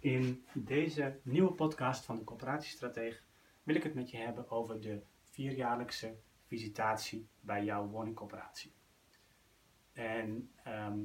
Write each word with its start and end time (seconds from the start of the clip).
In 0.00 0.44
deze 0.52 1.20
nieuwe 1.22 1.52
podcast 1.52 2.04
van 2.04 2.18
de 2.18 2.24
Coöperatiestrateeg 2.24 3.24
wil 3.62 3.74
ik 3.74 3.82
het 3.82 3.94
met 3.94 4.10
je 4.10 4.16
hebben 4.16 4.50
over 4.50 4.80
de 4.80 5.02
vierjaarlijkse 5.22 6.16
visitatie 6.46 7.28
bij 7.40 7.64
jouw 7.64 7.86
woningcoöperatie. 7.86 8.72
En 9.92 10.52
ehm, 10.64 10.98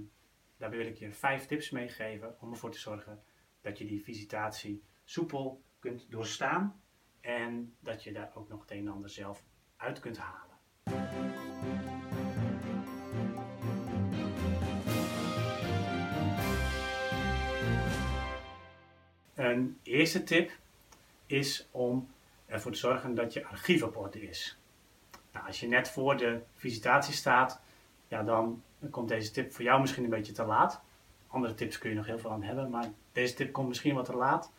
daarbij 0.57 0.77
wil 0.77 0.87
ik 0.87 0.97
je 0.97 1.11
vijf 1.11 1.45
tips 1.45 1.69
meegeven 1.69 2.41
om 2.41 2.51
ervoor 2.51 2.71
te 2.71 2.79
zorgen 2.79 3.23
dat 3.61 3.77
je 3.77 3.85
die 3.85 4.03
visitatie 4.03 4.83
soepel 5.03 5.63
kunt 5.79 6.11
doorstaan 6.11 6.81
en 7.21 7.75
dat 7.79 8.03
je 8.03 8.11
daar 8.11 8.31
ook 8.35 8.49
nog 8.49 8.61
het 8.61 8.71
een 8.71 8.87
en 8.87 8.87
ander 8.87 9.09
zelf 9.09 9.43
uit 9.75 9.99
kunt 9.99 10.17
halen. 10.17 10.55
Een 19.35 19.79
eerste 19.83 20.23
tip 20.23 20.51
is 21.25 21.67
om 21.71 22.09
ervoor 22.45 22.71
te 22.71 22.77
zorgen 22.77 23.15
dat 23.15 23.33
je 23.33 23.45
archief 23.45 23.83
op 23.83 23.97
orde 23.97 24.21
is. 24.21 24.57
Nou, 25.31 25.47
als 25.47 25.59
je 25.59 25.67
net 25.67 25.89
voor 25.89 26.17
de 26.17 26.41
visitatie 26.55 27.13
staat, 27.13 27.61
ja, 28.07 28.23
dan 28.23 28.63
komt 28.89 29.07
deze 29.07 29.31
tip 29.31 29.53
voor 29.53 29.63
jou 29.63 29.81
misschien 29.81 30.03
een 30.03 30.09
beetje 30.09 30.33
te 30.33 30.45
laat. 30.45 30.81
Andere 31.27 31.53
tips 31.53 31.77
kun 31.77 31.89
je 31.89 31.95
nog 31.95 32.05
heel 32.05 32.19
veel 32.19 32.31
aan 32.31 32.43
hebben, 32.43 32.69
maar 32.69 32.91
deze 33.11 33.33
tip 33.33 33.51
komt 33.51 33.67
misschien 33.67 33.95
wat 33.95 34.05
te 34.05 34.15
laat. 34.15 34.51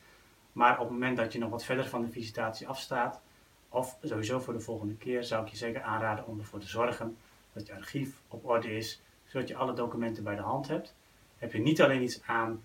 Maar 0.52 0.73
op 0.73 0.85
het 0.85 0.91
moment 0.91 1.16
dat 1.16 1.33
je 1.33 1.38
nog 1.38 1.51
wat 1.51 1.65
verder 1.65 1.88
van 1.88 2.02
de 2.02 2.11
visitatie 2.11 2.69
afstaat, 2.69 3.21
of 3.69 3.99
sowieso 4.02 4.41
voor 4.41 4.52
de 4.52 4.61
volgende 4.61 4.97
keer, 4.97 5.24
zou 5.24 5.45
ik 5.45 5.51
je 5.51 5.57
zeker 5.57 5.83
aanraden 5.83 6.27
om 6.27 6.38
ervoor 6.38 6.61
te 6.61 6.69
zorgen 6.69 7.16
dat 7.52 7.66
je 7.66 7.74
archief 7.74 8.21
op 8.29 8.49
orde 8.49 8.77
is, 8.77 9.02
zodat 9.27 9.49
je 9.49 9.57
alle 9.57 9.73
documenten 9.73 10.24
bij 10.24 10.37
de 10.37 10.43
hand 10.43 10.69
hebt. 10.69 10.95
Heb 11.38 11.52
je 11.52 11.59
niet 11.59 11.83
alleen 11.83 12.02
iets 12.02 12.23
aan 12.23 12.63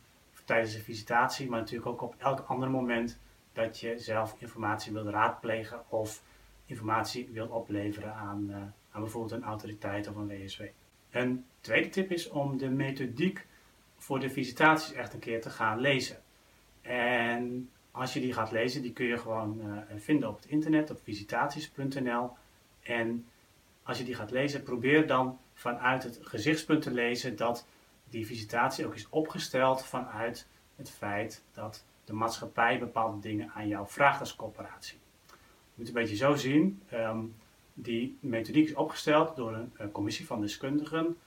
tijdens 0.52 0.74
de 0.74 0.82
visitatie, 0.82 1.50
maar 1.50 1.60
natuurlijk 1.60 1.88
ook 1.88 2.02
op 2.02 2.16
elk 2.18 2.40
ander 2.48 2.70
moment 2.70 3.20
dat 3.54 3.80
je 3.80 3.98
zelf 3.98 4.36
informatie 4.38 4.94
wilt 4.94 5.08
raadplegen 5.08 5.84
of 5.90 6.24
informatie 6.66 7.30
wilt 7.32 7.52
opleveren 7.52 8.14
aan, 8.14 8.46
uh, 8.50 8.56
aan 8.92 9.02
bijvoorbeeld 9.02 9.32
een 9.32 9.48
autoriteit 9.48 10.08
of 10.08 10.16
een 10.16 10.28
WSW. 10.28 10.62
Een 11.12 11.46
tweede 11.62 11.90
tip 11.90 12.12
is 12.12 12.30
om 12.30 12.58
de 12.58 12.70
methodiek 12.70 13.46
voor 13.98 14.20
de 14.20 14.30
visitaties 14.30 14.94
echt 14.94 15.14
een 15.14 15.20
keer 15.20 15.42
te 15.42 15.50
gaan 15.50 15.80
lezen. 15.80 16.18
En 16.82 17.70
als 17.92 18.14
je 18.14 18.20
die 18.20 18.34
gaat 18.34 18.52
lezen, 18.52 18.82
die 18.82 18.94
kun 18.94 19.06
je 19.06 19.18
gewoon 19.18 19.60
uh, 19.66 19.78
vinden 19.96 20.30
op 20.30 20.36
het 20.36 20.46
internet, 20.46 20.92
op 20.92 21.00
visitaties.nl. 21.04 22.30
En 22.82 23.26
als 23.84 23.98
je 23.98 24.04
die 24.04 24.16
gaat 24.16 24.32
lezen, 24.32 24.64
probeer 24.64 25.08
dan 25.08 25.40
vanuit 25.54 26.04
het 26.04 26.20
gezichtspunt 26.22 26.82
te 26.82 26.92
lezen 26.92 27.36
dat 27.36 27.66
die 28.12 28.26
visitatie 28.26 28.86
ook 28.86 28.96
is 28.96 29.10
opgesteld 29.10 29.86
vanuit 29.86 30.48
het 30.76 30.90
feit 30.90 31.44
dat 31.54 31.86
de 32.04 32.14
maatschappij 32.14 32.80
bepaalde 32.80 33.20
dingen 33.20 33.52
aan 33.56 33.68
jou 33.68 33.88
vraagt 33.88 34.20
als 34.20 34.36
corporatie. 34.36 34.98
Je 35.28 35.74
moet 35.74 35.88
een 35.88 35.94
beetje 35.94 36.16
zo 36.16 36.36
zien. 36.36 36.82
Um, 36.94 37.36
die 37.74 38.18
methodiek 38.20 38.68
is 38.68 38.74
opgesteld 38.74 39.36
door 39.36 39.68
een, 39.78 39.92
commissie 39.92 40.26
van 40.26 40.42
deskundigen, 40.42 41.18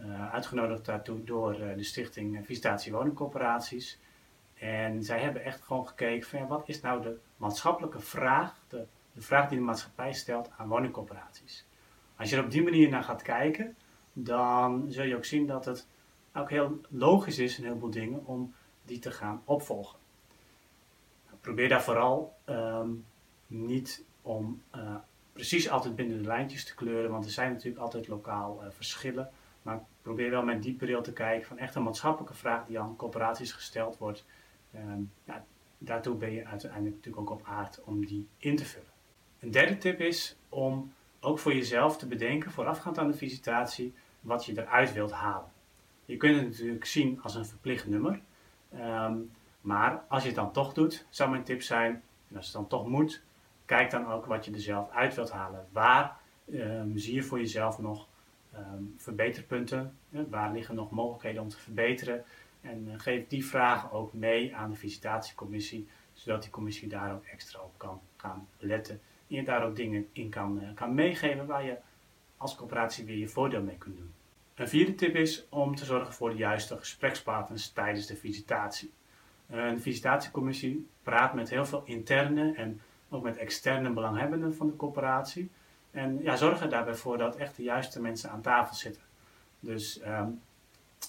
uh, 0.00 0.32
uitgenodigd 0.32 0.84
daartoe 0.84 1.24
door 1.24 1.60
uh, 1.60 1.76
de 1.76 1.82
stichting 1.82 2.46
Visitatie 2.46 2.92
Woningcorporaties. 2.92 3.98
En 4.54 5.02
zij 5.02 5.20
hebben 5.20 5.44
echt 5.44 5.62
gewoon 5.62 5.88
gekeken 5.88 6.28
van 6.28 6.38
ja, 6.38 6.46
wat 6.46 6.68
is 6.68 6.80
nou 6.80 7.02
de 7.02 7.18
maatschappelijke 7.36 8.00
vraag, 8.00 8.60
de, 8.68 8.86
de 9.12 9.20
vraag 9.20 9.48
die 9.48 9.58
de 9.58 9.64
maatschappij 9.64 10.12
stelt 10.12 10.50
aan 10.56 10.68
woningcorporaties. 10.68 11.66
Als 12.16 12.30
je 12.30 12.36
er 12.36 12.44
op 12.44 12.50
die 12.50 12.62
manier 12.62 12.88
naar 12.88 13.04
gaat 13.04 13.22
kijken, 13.22 13.76
dan 14.12 14.86
zul 14.88 15.04
je 15.04 15.16
ook 15.16 15.24
zien 15.24 15.46
dat 15.46 15.64
het 15.64 15.86
ook 16.34 16.50
heel 16.50 16.80
logisch 16.88 17.38
is, 17.38 17.58
een 17.58 17.64
heleboel 17.64 17.90
dingen, 17.90 18.26
om 18.26 18.54
die 18.84 18.98
te 18.98 19.10
gaan 19.10 19.42
opvolgen. 19.44 19.98
Probeer 21.40 21.68
daar 21.68 21.82
vooral 21.82 22.36
um, 22.46 23.04
niet 23.46 24.04
om 24.22 24.62
uh, 24.76 24.94
precies 25.32 25.68
altijd 25.68 25.96
binnen 25.96 26.18
de 26.18 26.28
lijntjes 26.28 26.64
te 26.64 26.74
kleuren, 26.74 27.10
want 27.10 27.24
er 27.24 27.30
zijn 27.30 27.52
natuurlijk 27.52 27.82
altijd 27.82 28.08
lokaal 28.08 28.64
uh, 28.64 28.70
verschillen. 28.70 29.30
Maar 29.62 29.84
probeer 30.02 30.30
wel 30.30 30.42
met 30.42 30.62
die 30.62 30.74
bril 30.74 31.02
te 31.02 31.12
kijken 31.12 31.46
van 31.46 31.58
echt 31.58 31.74
een 31.74 31.82
maatschappelijke 31.82 32.34
vraag 32.34 32.66
die 32.66 32.80
aan 32.80 32.96
corporaties 32.96 33.52
gesteld 33.52 33.98
wordt. 33.98 34.24
Um, 34.74 35.12
ja, 35.24 35.44
daartoe 35.78 36.14
ben 36.14 36.32
je 36.32 36.46
uiteindelijk 36.46 36.94
natuurlijk 36.94 37.30
ook 37.30 37.38
op 37.38 37.46
aard 37.46 37.80
om 37.84 38.06
die 38.06 38.28
in 38.38 38.56
te 38.56 38.64
vullen. 38.64 38.92
Een 39.40 39.50
derde 39.50 39.78
tip 39.78 40.00
is 40.00 40.36
om 40.48 40.92
ook 41.20 41.38
voor 41.38 41.54
jezelf 41.54 41.98
te 41.98 42.06
bedenken, 42.06 42.50
voorafgaand 42.50 42.98
aan 42.98 43.10
de 43.10 43.16
visitatie, 43.16 43.94
wat 44.20 44.44
je 44.44 44.58
eruit 44.58 44.92
wilt 44.92 45.12
halen. 45.12 45.50
Je 46.08 46.16
kunt 46.16 46.36
het 46.36 46.48
natuurlijk 46.48 46.84
zien 46.84 47.22
als 47.22 47.34
een 47.34 47.46
verplicht 47.46 47.86
nummer. 47.86 48.20
Um, 48.74 49.30
maar 49.60 50.04
als 50.08 50.22
je 50.22 50.28
het 50.28 50.36
dan 50.36 50.52
toch 50.52 50.72
doet, 50.72 51.06
zou 51.08 51.30
mijn 51.30 51.42
tip 51.42 51.62
zijn, 51.62 52.02
en 52.28 52.36
als 52.36 52.44
het 52.44 52.54
dan 52.54 52.66
toch 52.66 52.86
moet, 52.86 53.22
kijk 53.64 53.90
dan 53.90 54.06
ook 54.06 54.26
wat 54.26 54.44
je 54.44 54.52
er 54.52 54.60
zelf 54.60 54.90
uit 54.90 55.14
wilt 55.14 55.30
halen. 55.30 55.66
Waar 55.72 56.16
um, 56.52 56.98
zie 56.98 57.14
je 57.14 57.22
voor 57.22 57.38
jezelf 57.38 57.78
nog 57.78 58.06
um, 58.54 58.94
verbeterpunten? 58.96 59.96
Waar 60.08 60.52
liggen 60.52 60.74
nog 60.74 60.90
mogelijkheden 60.90 61.42
om 61.42 61.48
te 61.48 61.58
verbeteren? 61.58 62.24
En 62.60 62.86
uh, 62.88 62.94
geef 62.96 63.26
die 63.26 63.46
vragen 63.46 63.90
ook 63.90 64.12
mee 64.12 64.56
aan 64.56 64.70
de 64.70 64.76
visitatiecommissie, 64.76 65.88
zodat 66.12 66.42
die 66.42 66.50
commissie 66.50 66.88
daar 66.88 67.14
ook 67.14 67.24
extra 67.24 67.60
op 67.60 67.72
kan 67.76 68.00
gaan 68.16 68.48
letten. 68.58 69.00
En 69.28 69.36
je 69.36 69.44
daar 69.44 69.64
ook 69.64 69.76
dingen 69.76 70.08
in 70.12 70.28
kan, 70.28 70.62
uh, 70.62 70.74
kan 70.74 70.94
meegeven 70.94 71.46
waar 71.46 71.64
je 71.64 71.76
als 72.36 72.56
coöperatie 72.56 73.04
weer 73.04 73.18
je 73.18 73.28
voordeel 73.28 73.62
mee 73.62 73.78
kunt 73.78 73.96
doen. 73.96 74.12
Een 74.58 74.68
vierde 74.68 74.94
tip 74.94 75.14
is 75.14 75.46
om 75.48 75.74
te 75.74 75.84
zorgen 75.84 76.14
voor 76.14 76.30
de 76.30 76.36
juiste 76.36 76.76
gesprekspartners 76.76 77.68
tijdens 77.68 78.06
de 78.06 78.16
visitatie. 78.16 78.92
Een 79.46 79.80
visitatiecommissie 79.80 80.88
praat 81.02 81.34
met 81.34 81.50
heel 81.50 81.66
veel 81.66 81.82
interne 81.84 82.52
en 82.54 82.80
ook 83.08 83.22
met 83.22 83.36
externe 83.36 83.90
belanghebbenden 83.90 84.54
van 84.54 84.66
de 84.66 84.76
corporatie. 84.76 85.50
En 85.90 86.22
ja, 86.22 86.36
zorg 86.36 86.60
er 86.60 86.68
daarbij 86.68 86.94
voor 86.94 87.18
dat 87.18 87.36
echt 87.36 87.56
de 87.56 87.62
juiste 87.62 88.00
mensen 88.00 88.30
aan 88.30 88.40
tafel 88.40 88.74
zitten. 88.74 89.02
Dus 89.60 90.00
um, 90.06 90.40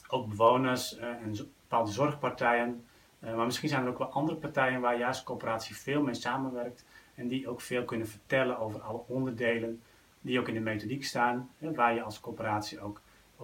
ook 0.08 0.30
bewoners 0.30 0.98
uh, 0.98 1.04
en 1.04 1.32
bepaalde 1.32 1.92
zorgpartijen. 1.92 2.86
Uh, 3.20 3.36
maar 3.36 3.46
misschien 3.46 3.70
zijn 3.70 3.84
er 3.84 3.90
ook 3.90 3.98
wel 3.98 4.12
andere 4.12 4.38
partijen 4.38 4.82
waar 4.82 4.98
juist 4.98 5.20
de 5.20 5.26
coöperatie 5.26 5.76
veel 5.76 6.02
mee 6.02 6.14
samenwerkt. 6.14 6.86
En 7.16 7.28
die 7.28 7.50
ook 7.50 7.62
veel 7.62 7.86
kunnen 7.86 8.08
vertellen 8.08 8.60
over 8.60 8.82
alle 8.82 9.02
onderdelen 9.08 9.82
die 10.22 10.40
ook 10.40 10.48
in 10.48 10.54
de 10.54 10.60
methodiek 10.60 11.04
staan. 11.04 11.50
Waar 11.58 11.94
je 11.94 12.02
als 12.02 12.20
coöperatie 12.20 12.82
ook 12.82 13.02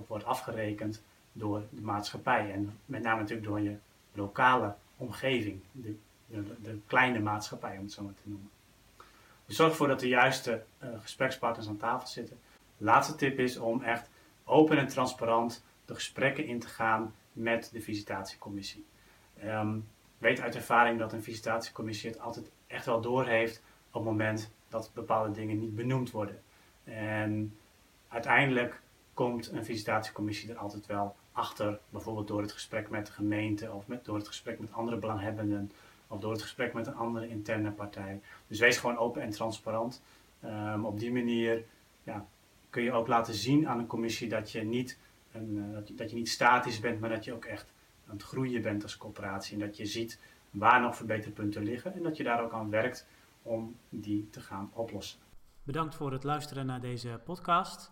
wordt 0.08 0.26
afgerekend 0.26 1.04
door 1.32 1.64
de 1.70 1.82
maatschappij. 1.82 2.52
En 2.52 2.80
met 2.86 3.02
name 3.02 3.20
natuurlijk 3.20 3.48
door 3.48 3.62
je 3.62 3.76
lokale 4.14 4.76
omgeving, 4.98 5.62
de, 5.72 5.98
de, 6.62 6.80
kleine 6.88 7.20
maatschappij 7.20 7.78
om 7.78 7.84
het 7.84 7.92
zo 7.92 8.04
maar 8.04 8.14
te 8.14 8.30
noemen. 8.30 8.50
Dus 9.46 9.56
zorg 9.56 9.70
ervoor 9.70 9.88
dat 9.88 10.00
de 10.00 10.08
juiste 10.08 10.64
uh, 10.84 10.90
gesprekspartners 11.02 11.68
aan 11.68 11.78
tafel 11.78 12.08
zitten. 12.08 12.40
Laatste 12.78 13.16
tip 13.16 13.40
is 13.40 13.58
om 13.58 13.82
echt 13.84 14.10
open 14.44 14.78
en 14.78 14.88
transparant 14.88 15.64
de 15.86 15.94
gesprekken 15.94 16.46
in 16.46 16.60
te 16.60 16.68
gaan 16.68 17.14
met 17.34 17.70
de 17.72 17.82
visitatiecommissie. 17.82 18.86
Um, 19.44 19.88
weet 20.18 20.42
uit 20.42 20.56
ervaring 20.56 21.00
dat 21.00 21.14
een 21.14 21.24
visitatiecommissie 21.24 22.10
het 22.10 22.20
altijd 22.20 22.52
echt 22.68 22.86
wel 22.86 23.02
doorheeft 23.02 23.62
op 23.88 23.94
het 23.94 24.04
moment 24.04 24.52
dat 24.70 24.92
bepaalde 24.94 25.32
dingen 25.32 25.60
niet 25.60 25.76
benoemd 25.76 26.12
worden. 26.12 26.42
En 26.84 27.58
uiteindelijk 28.08 28.82
komt 29.16 29.52
een 29.52 29.66
visitatiecommissie 29.66 30.50
er 30.50 30.58
altijd 30.58 30.86
wel 30.86 31.16
achter, 31.32 31.80
bijvoorbeeld 31.90 32.28
door 32.28 32.42
het 32.42 32.52
gesprek 32.52 32.90
met 32.90 33.06
de 33.06 33.12
gemeente 33.12 33.72
of 33.72 33.88
met, 33.88 34.06
door 34.06 34.18
het 34.18 34.28
gesprek 34.28 34.60
met 34.60 34.74
andere 34.74 34.98
belanghebbenden 34.98 35.72
of 36.08 36.20
door 36.20 36.32
het 36.32 36.42
gesprek 36.42 36.74
met 36.74 36.88
een 36.88 36.96
andere 36.96 37.28
interne 37.28 37.72
partij. 37.72 38.22
Dus 38.48 38.60
wees 38.60 38.78
gewoon 38.78 38.98
open 38.98 39.22
en 39.22 39.30
transparant. 39.30 40.02
Um, 40.44 40.86
op 40.86 41.00
die 41.00 41.12
manier 41.12 41.64
ja, 42.04 42.26
kun 42.70 42.84
je 42.84 42.92
ook 42.92 43.08
laten 43.08 43.34
zien 43.34 43.68
aan 43.68 43.80
een 43.80 43.88
commissie 43.88 44.30
dat 44.30 44.52
je, 44.52 44.62
niet 44.62 44.98
een, 45.32 45.56
uh, 45.56 45.74
dat, 45.74 45.88
je, 45.88 45.96
dat 45.96 46.10
je 46.10 46.16
niet 46.16 46.30
statisch 46.30 46.80
bent, 46.80 47.00
maar 47.00 47.10
dat 47.10 47.24
je 47.24 47.34
ook 47.34 47.46
echt 47.46 47.72
aan 48.08 48.16
het 48.16 48.24
groeien 48.24 48.62
bent 48.62 48.84
als 48.84 48.98
coöperatie. 48.98 49.54
En 49.54 49.68
dat 49.68 49.78
je 49.78 49.86
ziet 49.86 50.20
waar 50.52 50.82
nog 50.82 50.96
verbeterpunten 50.96 51.64
liggen 51.64 51.94
en 51.94 52.04
dat 52.04 52.18
je 52.18 52.24
daar 52.24 52.44
ook 52.44 52.54
aan 52.54 52.70
werkt 52.70 53.08
om 53.42 53.76
die 53.90 54.30
te 54.30 54.40
gaan 54.40 54.70
oplossen. 54.74 55.20
Bedankt 55.64 55.96
voor 55.96 56.12
het 56.12 56.24
luisteren 56.24 56.66
naar 56.66 56.82
deze 56.82 57.20
podcast. 57.26 57.92